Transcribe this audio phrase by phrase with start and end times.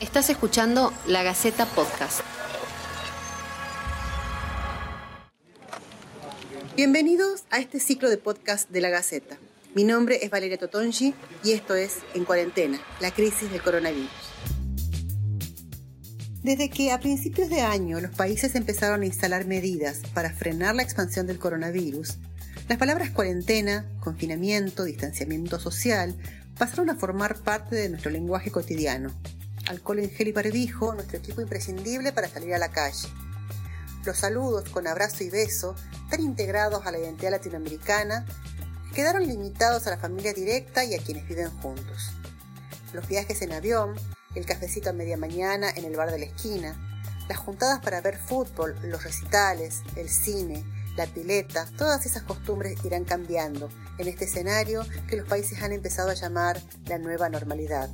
[0.00, 2.18] Estás escuchando La Gaceta Podcast.
[6.74, 9.36] Bienvenidos a este ciclo de podcast de La Gaceta.
[9.76, 14.10] Mi nombre es Valeria Totongi y esto es En Cuarentena, la crisis del coronavirus.
[16.42, 20.82] Desde que a principios de año los países empezaron a instalar medidas para frenar la
[20.82, 22.18] expansión del coronavirus,
[22.68, 26.16] las palabras cuarentena, confinamiento, distanciamiento social
[26.58, 29.14] pasaron a formar parte de nuestro lenguaje cotidiano
[29.68, 33.08] alcohol en gel y barbijo, nuestro equipo imprescindible para salir a la calle.
[34.04, 35.74] Los saludos con abrazo y beso,
[36.10, 38.26] tan integrados a la identidad latinoamericana,
[38.94, 42.12] quedaron limitados a la familia directa y a quienes viven juntos.
[42.92, 43.94] Los viajes en avión,
[44.34, 46.76] el cafecito a media mañana en el bar de la esquina,
[47.28, 50.64] las juntadas para ver fútbol, los recitales, el cine,
[50.96, 56.10] la pileta, todas esas costumbres irán cambiando en este escenario que los países han empezado
[56.10, 57.90] a llamar la nueva normalidad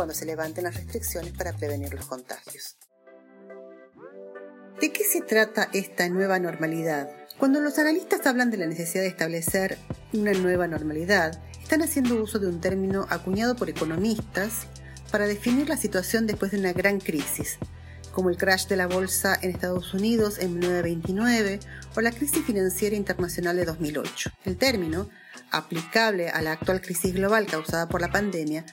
[0.00, 2.78] cuando se levanten las restricciones para prevenir los contagios.
[4.80, 7.10] ¿De qué se trata esta nueva normalidad?
[7.38, 9.76] Cuando los analistas hablan de la necesidad de establecer
[10.14, 14.68] una nueva normalidad, están haciendo uso de un término acuñado por economistas
[15.12, 17.58] para definir la situación después de una gran crisis,
[18.10, 21.60] como el crash de la bolsa en Estados Unidos en 1929
[21.94, 24.30] o la crisis financiera internacional de 2008.
[24.46, 25.10] El término,
[25.50, 28.64] aplicable a la actual crisis global causada por la pandemia,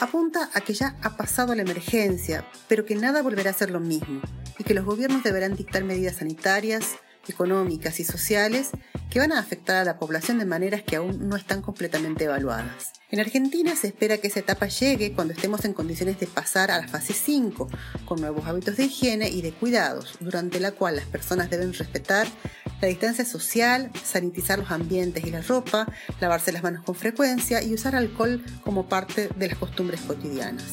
[0.00, 3.80] apunta a que ya ha pasado la emergencia, pero que nada volverá a ser lo
[3.80, 4.20] mismo
[4.58, 6.96] y que los gobiernos deberán dictar medidas sanitarias,
[7.28, 8.70] económicas y sociales
[9.10, 12.92] que van a afectar a la población de maneras que aún no están completamente evaluadas.
[13.10, 16.78] En Argentina se espera que esa etapa llegue cuando estemos en condiciones de pasar a
[16.78, 17.68] la fase 5,
[18.04, 22.26] con nuevos hábitos de higiene y de cuidados, durante la cual las personas deben respetar
[22.80, 25.86] la distancia social, sanitizar los ambientes y la ropa,
[26.20, 30.64] lavarse las manos con frecuencia y usar alcohol como parte de las costumbres cotidianas.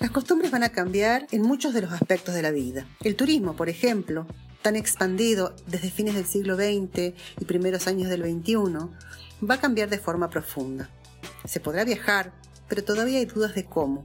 [0.00, 2.86] Las costumbres van a cambiar en muchos de los aspectos de la vida.
[3.02, 4.26] El turismo, por ejemplo,
[4.62, 8.54] tan expandido desde fines del siglo XX y primeros años del XXI,
[9.48, 10.90] va a cambiar de forma profunda.
[11.44, 12.32] Se podrá viajar,
[12.68, 14.02] pero todavía hay dudas de cómo.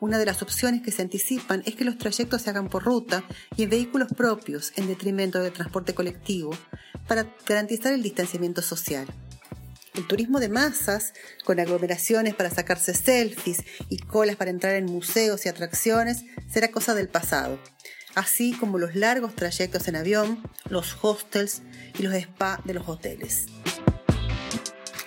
[0.00, 3.24] Una de las opciones que se anticipan es que los trayectos se hagan por ruta
[3.56, 6.50] y en vehículos propios en detrimento del transporte colectivo
[7.08, 9.08] para garantizar el distanciamiento social.
[9.94, 11.14] El turismo de masas,
[11.44, 16.94] con aglomeraciones para sacarse selfies y colas para entrar en museos y atracciones, será cosa
[16.94, 17.58] del pasado,
[18.14, 21.62] así como los largos trayectos en avión, los hostels
[21.98, 23.46] y los spa de los hoteles.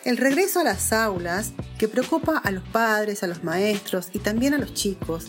[0.04, 4.56] El regreso a las aulas, que preocupa a los padres, a los maestros y también
[4.56, 5.28] a los chicos,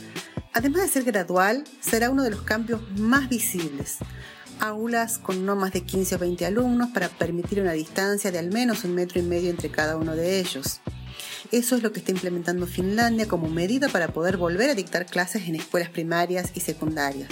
[0.55, 3.99] además de ser gradual, será uno de los cambios más visibles.
[4.61, 8.51] Aulas con no más de 15 o 20 alumnos para permitir una distancia de al
[8.51, 10.81] menos un metro y medio entre cada uno de ellos.
[11.51, 15.49] Eso es lo que está implementando Finlandia como medida para poder volver a dictar clases
[15.49, 17.29] en escuelas primarias y secundarias.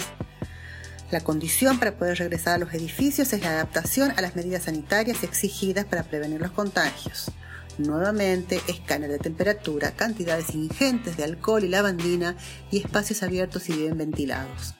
[1.11, 5.23] La condición para poder regresar a los edificios es la adaptación a las medidas sanitarias
[5.23, 7.29] exigidas para prevenir los contagios.
[7.77, 12.37] Nuevamente, escáner de temperatura, cantidades ingentes de alcohol y lavandina
[12.71, 14.75] y espacios abiertos y bien ventilados.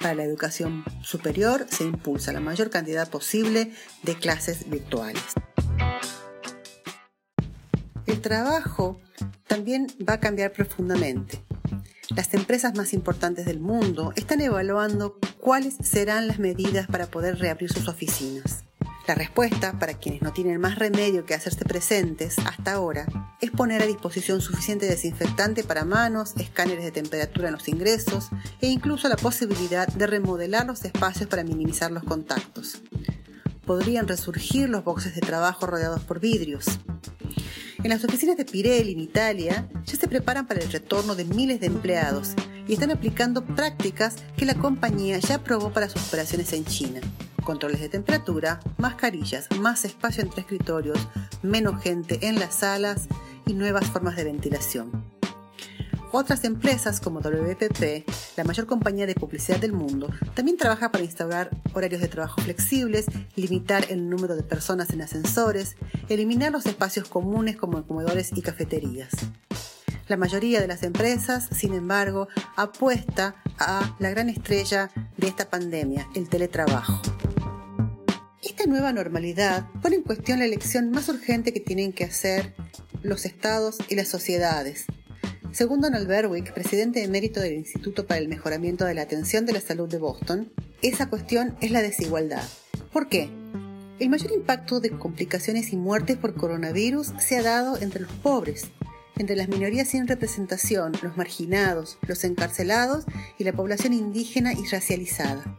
[0.00, 3.72] Para la educación superior se impulsa la mayor cantidad posible
[4.02, 5.22] de clases virtuales.
[8.06, 9.00] El trabajo
[9.46, 11.44] también va a cambiar profundamente.
[12.16, 17.72] Las empresas más importantes del mundo están evaluando cuáles serán las medidas para poder reabrir
[17.72, 18.64] sus oficinas.
[19.06, 23.06] La respuesta, para quienes no tienen más remedio que hacerse presentes hasta ahora,
[23.40, 28.28] es poner a disposición suficiente desinfectante para manos, escáneres de temperatura en los ingresos
[28.60, 32.82] e incluso la posibilidad de remodelar los espacios para minimizar los contactos.
[33.64, 36.66] Podrían resurgir los boxes de trabajo rodeados por vidrios.
[37.82, 41.60] En las oficinas de Pirelli en Italia ya se preparan para el retorno de miles
[41.60, 42.34] de empleados
[42.68, 47.00] y están aplicando prácticas que la compañía ya aprobó para sus operaciones en China.
[47.42, 50.98] Controles de temperatura, mascarillas, más espacio entre escritorios,
[51.42, 53.08] menos gente en las salas
[53.46, 55.02] y nuevas formas de ventilación.
[56.12, 61.50] Otras empresas como WPP, la mayor compañía de publicidad del mundo, también trabaja para instaurar
[61.74, 63.04] horarios de trabajo flexibles,
[63.36, 65.76] limitar el número de personas en ascensores,
[66.08, 69.10] eliminar los espacios comunes como comedores y cafeterías.
[70.08, 76.08] La mayoría de las empresas, sin embargo, apuesta a la gran estrella de esta pandemia,
[76.14, 76.98] el teletrabajo.
[78.42, 82.54] Esta nueva normalidad pone en cuestión la elección más urgente que tienen que hacer
[83.02, 84.86] los estados y las sociedades,
[85.52, 89.60] según Donald Berwick, presidente emérito del Instituto para el Mejoramiento de la Atención de la
[89.60, 92.44] Salud de Boston, esa cuestión es la desigualdad.
[92.92, 93.28] ¿Por qué?
[93.98, 98.66] El mayor impacto de complicaciones y muertes por coronavirus se ha dado entre los pobres,
[99.18, 103.04] entre las minorías sin representación, los marginados, los encarcelados
[103.36, 105.58] y la población indígena y racializada.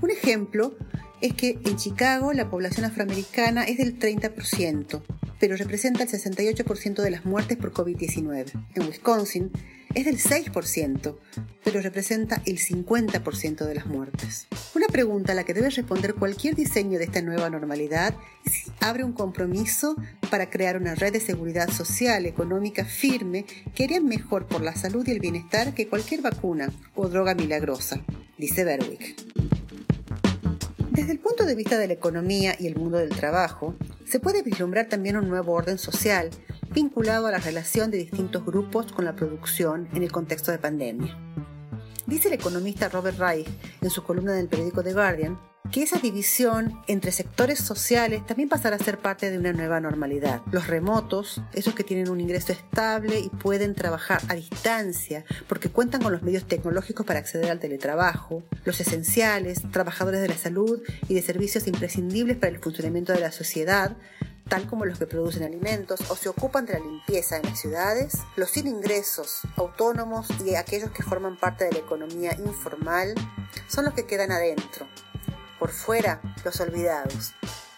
[0.00, 0.76] Un ejemplo
[1.20, 5.02] es que en Chicago la población afroamericana es del 30%,
[5.38, 8.52] pero representa el 68% de las muertes por COVID-19.
[8.74, 9.50] En Wisconsin
[9.94, 11.16] es del 6%,
[11.64, 14.46] pero representa el 50% de las muertes.
[14.74, 18.14] Una pregunta a la que debe responder cualquier diseño de esta nueva normalidad
[18.44, 19.96] si abre un compromiso
[20.30, 23.44] para crear una red de seguridad social, económica firme
[23.74, 28.00] que haría mejor por la salud y el bienestar que cualquier vacuna o droga milagrosa,
[28.36, 29.27] dice Berwick.
[30.98, 34.42] Desde el punto de vista de la economía y el mundo del trabajo, se puede
[34.42, 36.28] vislumbrar también un nuevo orden social
[36.74, 41.16] vinculado a la relación de distintos grupos con la producción en el contexto de pandemia.
[42.06, 43.46] Dice el economista Robert Reich
[43.80, 45.38] en su columna del periódico The Guardian
[45.70, 50.40] que esa división entre sectores sociales también pasará a ser parte de una nueva normalidad.
[50.50, 56.02] Los remotos, esos que tienen un ingreso estable y pueden trabajar a distancia porque cuentan
[56.02, 61.14] con los medios tecnológicos para acceder al teletrabajo, los esenciales, trabajadores de la salud y
[61.14, 63.96] de servicios imprescindibles para el funcionamiento de la sociedad,
[64.48, 68.14] tal como los que producen alimentos o se ocupan de la limpieza en las ciudades,
[68.36, 73.14] los sin ingresos, autónomos y aquellos que forman parte de la economía informal,
[73.66, 74.88] son los que quedan adentro,
[75.58, 77.34] por fuera, los olvidados.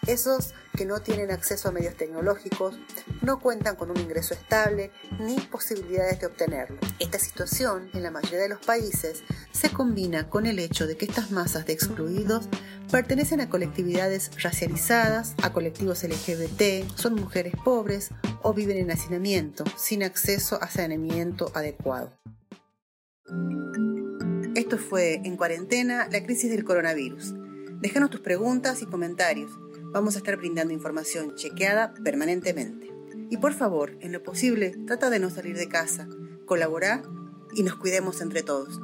[0.07, 2.75] Esos que no tienen acceso a medios tecnológicos,
[3.21, 6.77] no cuentan con un ingreso estable ni posibilidades de obtenerlo.
[6.97, 11.05] Esta situación, en la mayoría de los países, se combina con el hecho de que
[11.05, 12.49] estas masas de excluidos
[12.89, 18.09] pertenecen a colectividades racializadas, a colectivos LGBT, son mujeres pobres
[18.41, 22.11] o viven en hacinamiento, sin acceso a saneamiento adecuado.
[24.55, 27.33] Esto fue En Cuarentena, la crisis del coronavirus.
[27.81, 29.51] Déjanos tus preguntas y comentarios.
[29.91, 32.91] Vamos a estar brindando información chequeada permanentemente.
[33.31, 36.07] Y por favor, en lo posible, trata de no salir de casa,
[36.45, 37.01] colabora
[37.55, 38.79] y nos cuidemos entre todos.